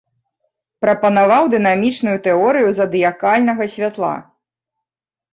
Прапанаваў 0.83 1.43
дынамічную 1.53 2.13
тэорыю 2.27 2.69
задыякальнага 2.77 3.67
святла. 3.75 4.15